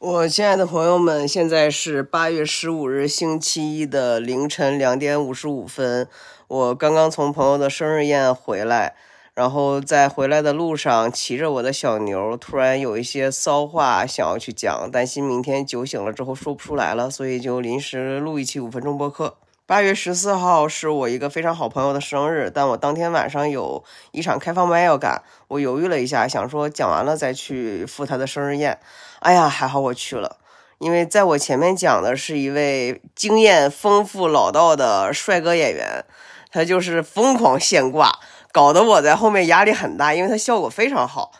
[0.00, 6.08] 我亲爱的朋友们，现在是八月十五日星期一的凌晨两点五十五分。
[6.48, 8.94] 我刚刚从朋友的生日宴回来，
[9.34, 19.36] 然后在回来的路上骑着我的小牛，突然有一些骚话想要去讲，担心明天酒醒了之后说不出来了，所以就临时录一期五分钟播客。
[19.70, 28.80] 八月十四号是我一个非常好朋友的生日，但我当天晚上有一场开放麦要赶，我犹豫了一下，想说讲完了再去赴他的生日宴。
[29.20, 30.38] 哎呀，还好我去了，
[30.78, 36.04] 因为在我前面讲的是一位经验丰富、老道的帅哥演员，
[36.50, 38.18] 他就是疯狂现挂，
[38.50, 41.30] 搞得我在后面压力很大，因为他效果非常好。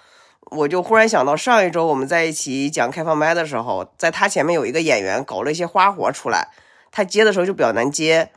[0.53, 6.51] 我就忽然想到，上一周我们在一起讲开放麦的时候，在他前面有一个演员搞了一些花活出来。
[6.91, 8.31] 他接的时候就比较难接，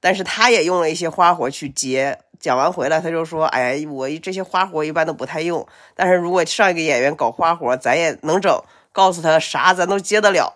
[0.00, 2.18] 但是他也用了一些花活去接。
[2.38, 8.62] 讲完回来，他就说：“哎，我这些花活一般都不太用，但是如果上一个演员搞花活，咱也能整。
[8.92, 10.54] 告诉他啥，咱都接得了。”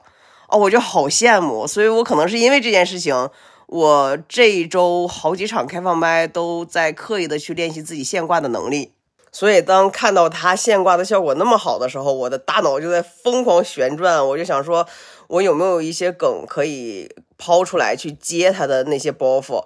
[0.48, 1.66] 哦，我就好羡慕。
[1.66, 3.30] 所以我可能是因为这件事情，
[3.66, 8.92] 我这一周好几场开放麦都在刻意的去练习自己现挂的能力。
[9.32, 14.26] 所以当看到他现挂的效果那么好的时候，我的大脑就在疯狂旋转。
[14.29, 14.87] 我就想说，
[15.29, 17.10] 我有没有一些梗可以？
[17.41, 19.65] 抛出来去接他的那些包袱，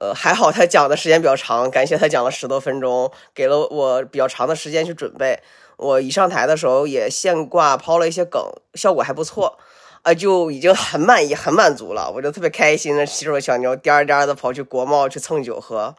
[0.00, 5.40] 呃，还好他讲的时间比较长，感谢他讲了十多分钟，给了我比较长的时间去准备。
[5.76, 8.42] 我一上台的时候也现挂抛了一些梗，
[8.74, 9.56] 效果还不错，
[10.02, 12.10] 啊，就已经很满意、很满足了。
[12.12, 15.94] 我就特别开心的骑着小牛颠颠的跑去国贸去蹭酒喝。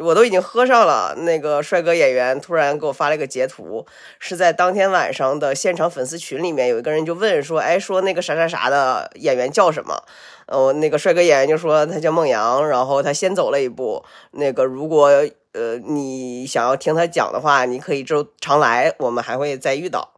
[0.00, 3.86] 我都已经喝上了，那个帅哥演员突然给我发了一个截图，
[4.18, 10.02] 是在当天晚上的现场粉丝群里面，有一个人就问说：“哎，说那个啥啥啥的演员叫什么？”
[10.46, 14.04] 呃，那个帅哥演员就说他叫孟阳，然后他先走了一步。
[14.30, 15.08] 那个如果
[15.52, 20.17] 呃你想要听他讲的话，你可以就常来，我们还会再遇到。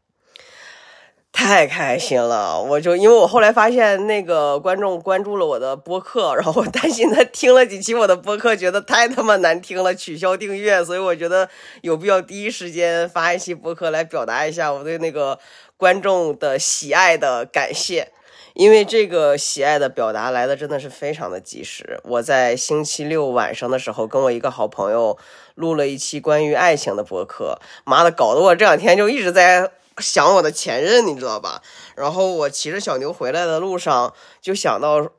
[1.42, 11.48] 太开心了，我就因为我后来发现那个观众关注了我的播客，然后我担心他听了几期我的播客，觉得太他妈难听了，取消订阅，所以我觉得
[11.80, 15.38] 有必要第一时间发一期播客来表达一下我对那个
[15.78, 18.12] 观众的喜爱的感谢，
[18.52, 22.00] 因为这个喜爱的表达来的真的是非常的及时。
[22.04, 25.16] 我在星期六晚上的时候，跟我一个好朋友
[25.54, 29.72] 录了一期关于爱情的播客，妈的，搞得我这两天就一直在。
[29.98, 31.62] 想我的前任，你知道吧？
[31.96, 35.10] 然后我骑着小牛回来的路上，就想到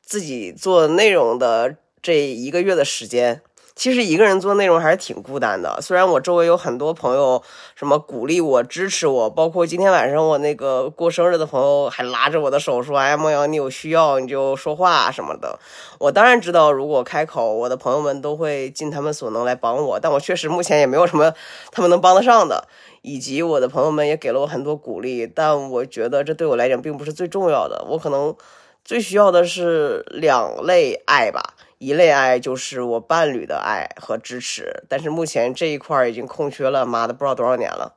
[0.00, 3.42] 自己做内容的这一个月的时间。
[3.76, 5.80] 其实一个人做内容还是挺孤单的。
[5.82, 7.42] 虽然我周围有很多朋友，
[7.74, 15.58] 什么鼓励我、支持我，包括今天晚上我那个过生日的朋友还拉着我的手说：“哎，梦瑶，你有需要你就说话什么的。”
[15.98, 19.98] 我当然知道，如果开口，我的朋友们都会尽他们所能来帮我。
[19.98, 21.32] 但我确实目前也没有什么
[21.72, 22.68] 他们能帮得上的。
[23.06, 27.84] 以及我的朋友们也给了我很多鼓励，但我觉得这对我来讲并不是最重要的。
[27.90, 28.34] 我可能
[28.82, 37.96] 最需要的是两类爱吧，一类爱就是我伴侣的爱和支持，但是目前这一块已经空缺了，妈的不知道多少年了。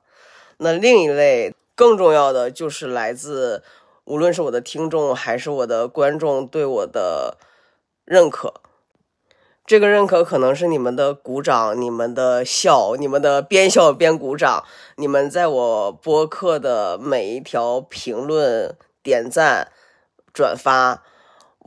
[0.58, 3.64] 那另一类更重要的就是来自
[4.06, 7.38] 无论是我的听众还是我的观众对我的
[8.06, 8.56] 认可。
[9.66, 14.64] 这个认可可能是你们的鼓掌、你们的笑、你们的边笑边鼓掌、
[14.96, 19.72] 你们在我播客的每一条评论、点赞、
[20.34, 21.04] 转发。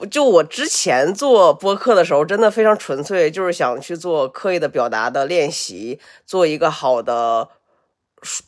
[0.07, 7.49] 就我之前做播客的时候，真的非常纯粹，就是想去做刻意的表达的练习，做一个好的。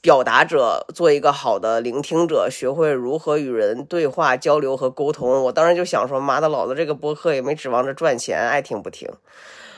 [0.02, 5.44] 表达者做一个好的聆听者，学会如何与人对话、交流和沟通。
[5.44, 9.08] 我当时就想说，妈的，老子这个播客也没指望着赚钱，爱听不听。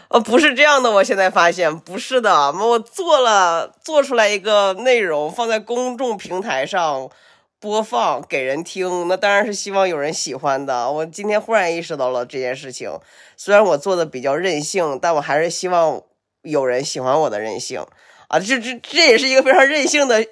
[0.09, 2.51] 呃，不是这样的，我现在发现不是的。
[2.51, 7.09] 我做了，做出来一个内容，放在公众平台上
[7.65, 10.91] 播放给人听，那当然是希望有人喜欢的。
[10.91, 12.91] 我今天忽然意识到了这件事情，
[13.39, 16.03] 虽然我做的比较任性，但我还是希望
[16.43, 17.83] 有人喜欢我的任性。
[18.29, 20.27] 啊，这这这也是一个非常任性的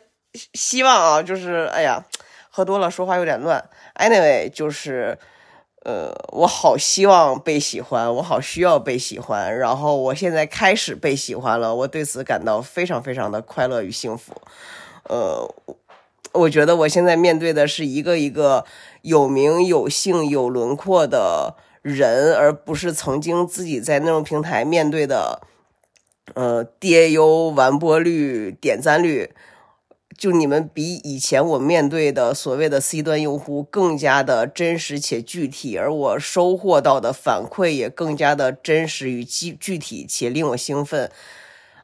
[0.52, 1.22] 希望啊！
[1.22, 2.04] 就是哎呀，
[2.50, 3.64] 喝多了说话有点乱。
[3.94, 5.18] Anyway，就是
[5.86, 9.58] 呃，我好希望被喜欢，我好需要被喜欢。
[9.58, 14.34] 然后我现在开始被喜欢了，我对此感到非常非常的快乐与幸福。
[15.08, 15.52] 呃，
[16.34, 18.64] 我觉得我现在面对的是一个一个
[19.02, 25.40] 有名有姓有轮廓的人，而不是曾经自己在那种平台面对的。
[26.34, 29.32] 呃，DAU 完播率、点赞率，
[30.16, 41.10] 就你们比以前我面对的所谓的 C 端用户更加的真实且具体，而我收获到的反馈也更加的真实与具具体且令我兴奋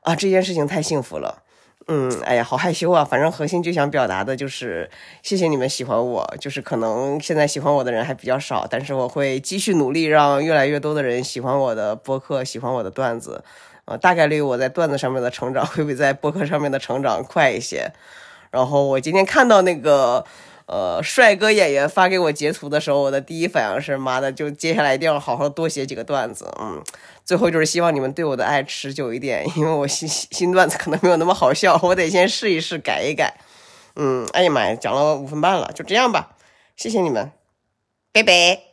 [0.02, 0.14] 啊！
[0.14, 1.42] 这件事情太幸福了。
[1.90, 3.02] 嗯，哎呀，好害羞啊！
[3.02, 4.90] 反正核心就想表达的就是
[5.22, 13.42] 谢谢你们喜欢我，就是可能现在喜欢我的人还比较少，但是我会继续努力，让越来越多的人喜欢我的播客，喜欢我的段子。
[13.86, 17.90] 呃，大概率我在段子上面的成长会比在播客上面的成长快一些。
[18.50, 20.24] 然后我今天看到那个。
[20.68, 26.46] 呃，帅哥演员发给我截图的时候，我的第一反应是妈的，就接下来一定要好好多写几个段子。
[26.60, 26.84] 嗯，
[27.24, 33.40] 最后就是希望你们对我的爱持久一点，因为我新新新段子可能没有那么好笑，我得先试一试，改一改。
[33.96, 36.36] 嗯，哎呀妈呀，讲了五分半了，就这样吧，
[36.76, 37.32] 谢谢你们，
[38.12, 38.67] 拜拜。